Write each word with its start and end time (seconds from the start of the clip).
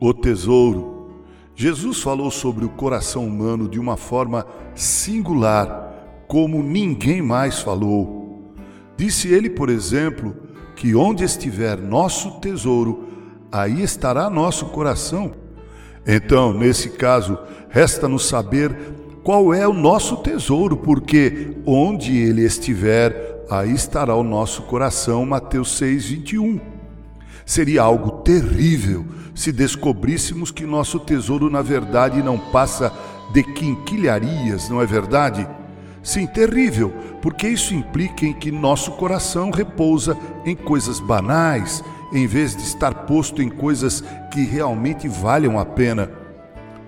O 0.00 0.14
tesouro. 0.14 0.98
Jesus 1.56 2.00
falou 2.00 2.30
sobre 2.30 2.64
o 2.64 2.68
coração 2.68 3.26
humano 3.26 3.68
de 3.68 3.80
uma 3.80 3.96
forma 3.96 4.46
singular, 4.74 6.22
como 6.28 6.62
ninguém 6.62 7.20
mais 7.20 7.58
falou. 7.58 8.54
Disse 8.96 9.26
ele, 9.26 9.50
por 9.50 9.68
exemplo, 9.68 10.36
que 10.76 10.94
onde 10.94 11.24
estiver 11.24 11.76
nosso 11.76 12.38
tesouro, 12.38 13.08
aí 13.50 13.82
estará 13.82 14.30
nosso 14.30 14.66
coração. 14.66 15.32
Então, 16.06 16.52
nesse 16.52 16.90
caso, 16.90 17.36
resta-nos 17.68 18.28
saber 18.28 18.76
qual 19.24 19.52
é 19.52 19.66
o 19.66 19.74
nosso 19.74 20.18
tesouro, 20.18 20.76
porque 20.76 21.56
onde 21.66 22.16
ele 22.16 22.42
estiver, 22.42 23.44
aí 23.50 23.74
estará 23.74 24.14
o 24.14 24.22
nosso 24.22 24.62
coração. 24.62 25.26
Mateus 25.26 25.76
6, 25.76 26.04
21. 26.06 26.60
Seria 27.44 27.82
algo 27.82 28.22
terrível 28.22 29.04
se 29.38 29.52
descobríssemos 29.52 30.50
que 30.50 30.66
nosso 30.66 30.98
tesouro, 30.98 31.48
na 31.48 31.62
verdade, 31.62 32.20
não 32.24 32.36
passa 32.36 32.92
de 33.32 33.44
quinquilharias, 33.44 34.68
não 34.68 34.82
é 34.82 34.84
verdade? 34.84 35.46
Sim, 36.02 36.26
terrível, 36.26 36.92
porque 37.22 37.46
isso 37.46 37.72
implica 37.72 38.26
em 38.26 38.32
que 38.32 38.50
nosso 38.50 38.90
coração 38.90 39.52
repousa 39.52 40.18
em 40.44 40.56
coisas 40.56 40.98
banais, 40.98 41.84
em 42.12 42.26
vez 42.26 42.56
de 42.56 42.64
estar 42.64 42.92
posto 43.06 43.40
em 43.40 43.48
coisas 43.48 44.02
que 44.32 44.42
realmente 44.42 45.06
valham 45.06 45.56
a 45.56 45.64
pena. 45.64 46.10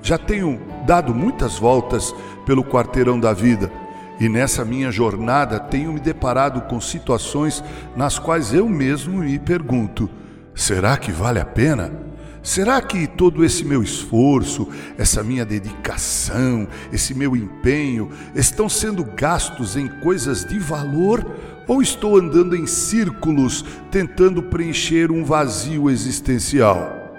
Já 0.02 0.18
tenho 0.18 0.60
dado 0.84 1.14
muitas 1.14 1.56
voltas 1.56 2.12
pelo 2.44 2.64
quarteirão 2.64 3.20
da 3.20 3.32
vida 3.32 3.70
e 4.18 4.28
nessa 4.28 4.64
minha 4.64 4.90
jornada 4.90 5.60
tenho 5.60 5.92
me 5.92 6.00
deparado 6.00 6.62
com 6.62 6.80
situações 6.80 7.62
nas 7.94 8.18
quais 8.18 8.52
eu 8.52 8.68
mesmo 8.68 9.18
me 9.18 9.38
pergunto: 9.38 10.10
Será 10.52 10.96
que 10.96 11.12
vale 11.12 11.38
a 11.38 11.44
pena? 11.44 12.10
Será 12.42 12.80
que 12.80 13.06
todo 13.06 13.44
esse 13.44 13.64
meu 13.64 13.82
esforço, 13.82 14.68
essa 14.96 15.22
minha 15.22 15.44
dedicação, 15.44 16.66
esse 16.90 17.14
meu 17.14 17.36
empenho 17.36 18.10
estão 18.34 18.68
sendo 18.68 19.04
gastos 19.04 19.76
em 19.76 19.86
coisas 20.00 20.44
de 20.44 20.58
valor 20.58 21.24
ou 21.68 21.82
estou 21.82 22.16
andando 22.16 22.56
em 22.56 22.66
círculos 22.66 23.64
tentando 23.90 24.42
preencher 24.42 25.10
um 25.10 25.22
vazio 25.22 25.90
existencial? 25.90 27.14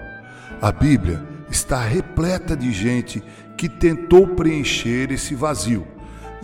A 0.60 0.72
Bíblia 0.72 1.22
está 1.48 1.80
repleta 1.80 2.56
de 2.56 2.72
gente 2.72 3.22
que 3.56 3.68
tentou 3.68 4.26
preencher 4.26 5.12
esse 5.12 5.36
vazio 5.36 5.86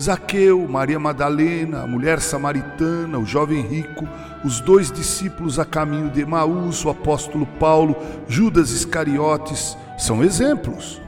Zaqueu, 0.00 0.68
Maria 0.68 0.98
Madalena, 0.98 1.82
a 1.82 1.86
mulher 1.86 2.20
samaritana, 2.20 3.18
o 3.18 3.26
jovem 3.26 3.60
rico, 3.62 4.08
os 4.44 4.60
dois 4.60 4.90
discípulos 4.90 5.58
a 5.58 5.64
caminho 5.64 6.10
de 6.10 6.20
Emaús, 6.20 6.84
o 6.84 6.90
apóstolo 6.90 7.46
Paulo, 7.58 7.96
Judas 8.28 8.70
Iscariotes, 8.70 9.76
são 9.98 10.22
exemplos. 10.22 11.00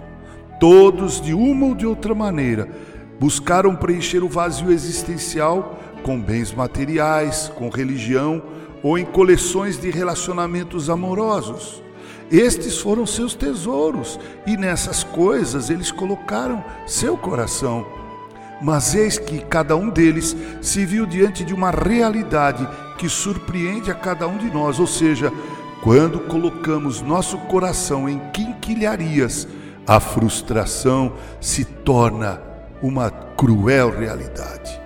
Todos, 0.58 1.20
de 1.20 1.32
uma 1.32 1.66
ou 1.66 1.74
de 1.74 1.86
outra 1.86 2.14
maneira, 2.14 2.68
buscaram 3.18 3.74
preencher 3.76 4.22
o 4.22 4.28
vazio 4.28 4.70
existencial 4.70 5.78
com 6.02 6.20
bens 6.20 6.52
materiais, 6.52 7.50
com 7.54 7.68
religião 7.68 8.42
ou 8.82 8.98
em 8.98 9.04
coleções 9.04 9.78
de 9.78 9.90
relacionamentos 9.90 10.88
amorosos. 10.88 11.82
Estes 12.30 12.78
foram 12.78 13.04
seus 13.06 13.34
tesouros 13.34 14.18
e 14.46 14.56
nessas 14.56 15.02
coisas 15.02 15.68
eles 15.68 15.90
colocaram 15.90 16.64
seu 16.86 17.16
coração. 17.16 17.99
Mas 18.60 18.94
eis 18.94 19.18
que 19.18 19.38
cada 19.40 19.76
um 19.76 19.88
deles 19.88 20.36
se 20.60 20.84
viu 20.84 21.06
diante 21.06 21.44
de 21.44 21.54
uma 21.54 21.70
realidade 21.70 22.68
que 22.98 23.08
surpreende 23.08 23.90
a 23.90 23.94
cada 23.94 24.28
um 24.28 24.36
de 24.36 24.50
nós, 24.50 24.78
ou 24.78 24.86
seja, 24.86 25.32
quando 25.82 26.20
colocamos 26.20 27.00
nosso 27.00 27.38
coração 27.38 28.08
em 28.08 28.18
quinquilharias, 28.32 29.48
a 29.86 29.98
frustração 29.98 31.14
se 31.40 31.64
torna 31.64 32.40
uma 32.82 33.10
cruel 33.10 33.90
realidade. 33.90 34.79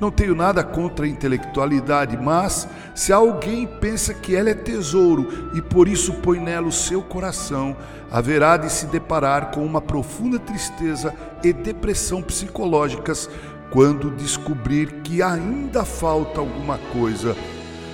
Não 0.00 0.10
tenho 0.10 0.34
nada 0.34 0.62
contra 0.64 1.06
a 1.06 1.08
intelectualidade, 1.08 2.16
mas 2.16 2.68
se 2.94 3.12
alguém 3.12 3.66
pensa 3.66 4.12
que 4.12 4.34
ela 4.34 4.50
é 4.50 4.54
tesouro 4.54 5.50
e 5.54 5.62
por 5.62 5.88
isso 5.88 6.14
põe 6.14 6.40
nela 6.40 6.66
o 6.66 6.72
seu 6.72 7.00
coração, 7.00 7.76
haverá 8.10 8.56
de 8.56 8.70
se 8.70 8.86
deparar 8.86 9.50
com 9.52 9.64
uma 9.64 9.80
profunda 9.80 10.38
tristeza 10.38 11.14
e 11.42 11.52
depressão 11.52 12.22
psicológicas 12.22 13.30
quando 13.70 14.10
descobrir 14.10 15.00
que 15.02 15.22
ainda 15.22 15.84
falta 15.84 16.40
alguma 16.40 16.78
coisa. 16.92 17.36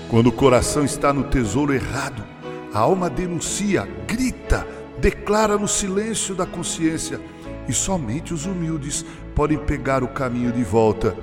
Quando 0.09 0.29
o 0.29 0.33
coração 0.33 0.85
está 0.85 1.13
no 1.13 1.25
tesouro 1.25 1.73
errado, 1.73 2.25
a 2.73 2.79
alma 2.81 3.09
denuncia, 3.09 3.89
grita, 4.07 4.67
declara 4.99 5.57
no 5.57 5.69
silêncio 5.69 6.35
da 6.35 6.47
consciência 6.47 7.21
e 7.69 7.73
somente 7.73 8.35
os 8.35 8.47
humildes 8.47 9.05
podem 9.35 9.59
pegar 9.59 10.03
o 10.03 10.09
caminho 10.09 10.53
de 10.53 10.63
volta. 10.63 11.17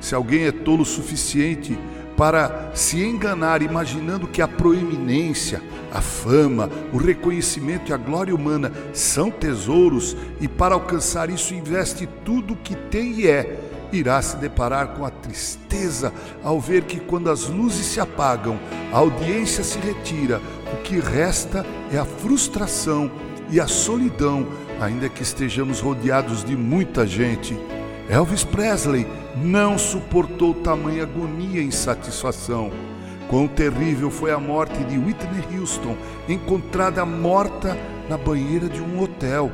Se 0.00 0.14
alguém 0.14 0.44
é 0.44 0.52
tolo 0.52 0.82
o 0.82 0.86
suficiente 0.86 1.78
para 2.16 2.72
se 2.74 3.00
enganar 3.00 3.62
imaginando 3.62 4.26
que 4.26 4.42
a 4.42 4.48
proeminência, 4.48 5.62
a 5.92 6.00
fama, 6.00 6.68
o 6.92 6.96
reconhecimento 6.96 7.90
e 7.90 7.94
a 7.94 7.96
glória 7.96 8.34
humana 8.34 8.72
são 8.92 9.30
tesouros 9.30 10.16
e 10.40 10.48
para 10.48 10.74
alcançar 10.74 11.30
isso 11.30 11.54
investe 11.54 12.08
tudo 12.24 12.54
o 12.54 12.56
que 12.56 12.74
tem 12.74 13.20
e 13.20 13.28
é, 13.28 13.60
irá 13.92 14.20
se 14.20 14.36
deparar 14.36 14.88
com 14.88 15.04
a 15.04 15.10
tristeza 15.10 16.12
ao 16.42 16.60
ver 16.60 16.82
que 16.82 16.98
quando 16.98 17.30
as 17.30 17.48
luzes 17.48 17.86
se 17.86 18.00
apagam, 18.00 18.58
a 18.92 18.98
audiência 18.98 19.62
se 19.62 19.78
retira, 19.78 20.40
o 20.72 20.82
que 20.82 20.98
resta 20.98 21.64
é 21.92 21.98
a 21.98 22.04
frustração 22.04 23.10
e 23.48 23.60
a 23.60 23.66
solidão, 23.68 24.46
ainda 24.80 25.08
que 25.08 25.22
estejamos 25.22 25.80
rodeados 25.80 26.44
de 26.44 26.56
muita 26.56 27.06
gente. 27.06 27.56
Elvis 28.08 28.42
Presley 28.42 29.06
não 29.36 29.76
suportou 29.76 30.54
tamanha 30.54 31.02
agonia 31.02 31.60
e 31.60 31.66
insatisfação. 31.66 32.70
Quão 33.28 33.46
terrível 33.46 34.10
foi 34.10 34.32
a 34.32 34.38
morte 34.38 34.82
de 34.84 34.96
Whitney 34.96 35.58
Houston, 35.58 35.94
encontrada 36.26 37.04
morta 37.04 37.76
na 38.08 38.16
banheira 38.16 38.66
de 38.66 38.80
um 38.80 39.02
hotel. 39.02 39.52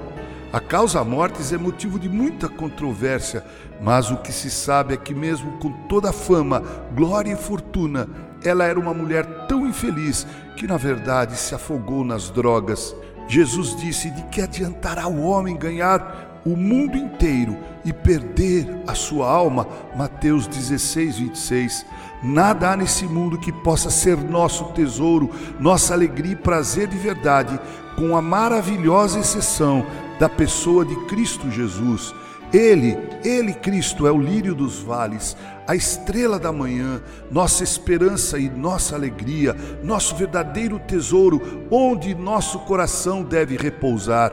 A 0.52 0.60
causa 0.60 1.02
mortes 1.02 1.52
é 1.52 1.58
motivo 1.58 1.98
de 1.98 2.08
muita 2.08 2.48
controvérsia, 2.48 3.44
mas 3.82 4.12
o 4.12 4.18
que 4.18 4.32
se 4.32 4.48
sabe 4.48 4.94
é 4.94 4.96
que, 4.96 5.12
mesmo 5.12 5.58
com 5.58 5.72
toda 5.88 6.10
a 6.10 6.12
fama, 6.12 6.62
glória 6.94 7.32
e 7.32 7.36
fortuna, 7.36 8.08
ela 8.44 8.64
era 8.64 8.78
uma 8.78 8.94
mulher 8.94 9.26
tão 9.48 9.66
infeliz 9.66 10.24
que, 10.56 10.68
na 10.68 10.76
verdade, 10.76 11.36
se 11.36 11.56
afogou 11.56 12.04
nas 12.04 12.30
drogas. 12.30 12.94
Jesus 13.26 13.74
disse: 13.74 14.10
De 14.10 14.22
que 14.26 14.40
adiantará 14.40 15.08
o 15.08 15.22
homem 15.22 15.56
ganhar 15.56 16.33
o 16.44 16.56
mundo 16.56 16.96
inteiro 16.96 17.56
e 17.84 17.92
perder 17.92 18.82
a 18.86 18.94
sua 18.94 19.30
alma, 19.30 19.66
Mateus 19.96 20.46
16, 20.46 21.18
26. 21.18 21.86
Nada 22.22 22.72
há 22.72 22.76
nesse 22.76 23.04
mundo 23.04 23.38
que 23.38 23.52
possa 23.52 23.90
ser 23.90 24.16
nosso 24.16 24.64
tesouro, 24.72 25.30
nossa 25.58 25.94
alegria 25.94 26.32
e 26.32 26.36
prazer 26.36 26.88
de 26.88 26.96
verdade, 26.96 27.58
com 27.96 28.16
a 28.16 28.22
maravilhosa 28.22 29.20
exceção 29.20 29.86
da 30.18 30.28
pessoa 30.28 30.84
de 30.84 30.96
Cristo 31.06 31.50
Jesus. 31.50 32.14
Ele, 32.52 32.96
Ele, 33.24 33.52
Cristo, 33.52 34.06
é 34.06 34.12
o 34.12 34.18
lírio 34.18 34.54
dos 34.54 34.78
vales, 34.78 35.36
a 35.66 35.74
estrela 35.74 36.38
da 36.38 36.52
manhã, 36.52 37.02
nossa 37.30 37.64
esperança 37.64 38.38
e 38.38 38.48
nossa 38.48 38.94
alegria, 38.94 39.56
nosso 39.82 40.14
verdadeiro 40.14 40.78
tesouro, 40.78 41.66
onde 41.70 42.14
nosso 42.14 42.60
coração 42.60 43.22
deve 43.22 43.56
repousar. 43.56 44.32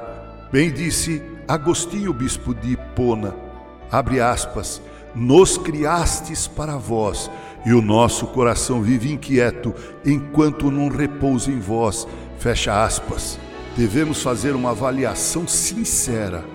Bem 0.51 0.71
disse 0.71 1.30
Agostinho, 1.51 2.13
bispo 2.13 2.55
de 2.55 2.71
Hipona, 2.71 3.35
abre 3.91 4.21
aspas, 4.21 4.81
nos 5.13 5.57
criastes 5.57 6.47
para 6.47 6.77
vós, 6.77 7.29
e 7.65 7.73
o 7.73 7.81
nosso 7.81 8.25
coração 8.27 8.81
vive 8.81 9.11
inquieto 9.11 9.75
enquanto 10.05 10.71
não 10.71 10.87
repousa 10.87 11.51
em 11.51 11.59
vós, 11.59 12.07
fecha 12.39 12.81
aspas. 12.85 13.37
Devemos 13.75 14.23
fazer 14.23 14.55
uma 14.55 14.69
avaliação 14.69 15.45
sincera. 15.45 16.45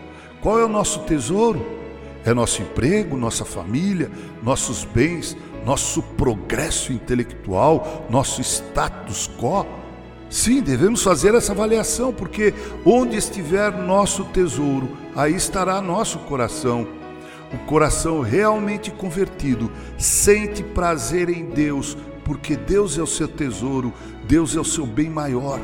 Qual 0.41 0.59
é 0.59 0.65
o 0.65 0.69
nosso 0.69 1.01
tesouro? 1.01 1.63
É 2.25 2.33
nosso 2.33 2.63
emprego, 2.63 3.19
nossa 3.19 3.45
família, 3.45 4.11
nossos 4.43 4.83
bens, 4.87 5.37
nosso 5.67 6.03
progresso 6.03 6.91
intelectual, 6.91 8.07
nosso 8.09 8.41
status 8.41 9.31
quo? 9.39 9.67
Sim, 10.29 10.61
devemos 10.61 11.03
fazer 11.03 11.35
essa 11.35 11.53
avaliação, 11.53 12.13
porque 12.13 12.53
onde 12.85 13.17
estiver 13.17 13.73
nosso 13.73 14.25
tesouro, 14.25 14.89
aí 15.15 15.35
estará 15.35 15.81
nosso 15.81 16.19
coração. 16.21 16.87
O 17.53 17.59
coração 17.59 18.21
realmente 18.21 18.91
convertido 18.91 19.71
sente 19.97 20.65
prazer 20.65 21.29
em 21.29 21.45
Deus, 21.45 21.97
porque 22.25 22.57
Deus 22.57 22.99
é 22.99 23.03
o 23.03 23.07
seu 23.07 23.29
tesouro, 23.29 23.93
Deus 24.27 24.57
é 24.57 24.61
o 24.61 24.65
seu 24.65 24.85
bem 24.85 25.09
maior. 25.09 25.61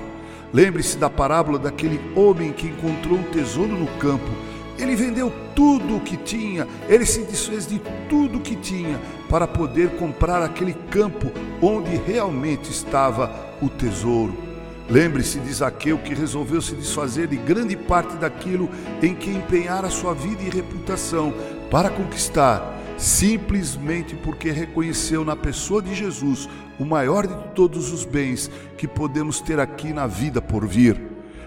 Lembre-se 0.52 0.96
da 0.96 1.10
parábola 1.10 1.58
daquele 1.58 2.00
homem 2.14 2.52
que 2.52 2.68
encontrou 2.68 3.18
um 3.18 3.24
tesouro 3.24 3.76
no 3.76 3.86
campo. 3.98 4.30
Ele 4.78 4.94
vendeu 4.94 5.32
tudo 5.56 5.96
o 5.96 6.00
que 6.00 6.16
tinha, 6.16 6.68
ele 6.88 7.04
se 7.04 7.22
desfez 7.22 7.66
de 7.66 7.80
tudo 8.08 8.38
o 8.38 8.40
que 8.40 8.54
tinha 8.54 9.00
para 9.28 9.46
poder 9.46 9.96
comprar 9.96 10.40
aquele 10.42 10.72
campo 10.72 11.32
onde 11.60 11.96
realmente 11.96 12.70
estava 12.70 13.34
o 13.60 13.68
tesouro. 13.68 14.51
Lembre-se 14.90 15.38
de 15.38 15.52
Zaqueu 15.52 15.98
que 15.98 16.14
resolveu 16.14 16.60
se 16.60 16.74
desfazer 16.74 17.28
de 17.28 17.36
grande 17.36 17.76
parte 17.76 18.16
daquilo 18.16 18.68
em 19.02 19.14
que 19.14 19.30
empenhara 19.30 19.88
sua 19.88 20.14
vida 20.14 20.42
e 20.42 20.50
reputação 20.50 21.32
para 21.70 21.88
conquistar, 21.88 22.78
simplesmente 22.98 24.14
porque 24.16 24.50
reconheceu 24.50 25.24
na 25.24 25.36
pessoa 25.36 25.80
de 25.80 25.94
Jesus 25.94 26.48
o 26.78 26.84
maior 26.84 27.26
de 27.26 27.34
todos 27.54 27.92
os 27.92 28.04
bens 28.04 28.50
que 28.76 28.86
podemos 28.86 29.40
ter 29.40 29.58
aqui 29.58 29.92
na 29.92 30.06
vida 30.06 30.42
por 30.42 30.66
vir. 30.66 31.00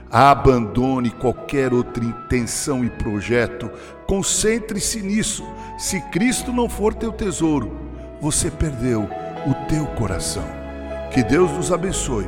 Abandone 0.10 1.10
qualquer 1.10 1.74
outra 1.74 2.04
intenção 2.04 2.86
e 2.86 2.90
projeto, 2.90 3.70
concentre-se 4.08 5.02
nisso. 5.02 5.44
Se 5.78 6.00
Cristo 6.10 6.54
não 6.54 6.70
for 6.70 6.94
teu 6.94 7.12
tesouro, 7.12 7.76
você 8.22 8.50
perdeu 8.50 9.10
o 9.46 9.68
teu 9.68 9.86
coração. 9.88 10.46
Que 11.12 11.22
Deus 11.22 11.52
nos 11.52 11.72
abençoe 11.72 12.28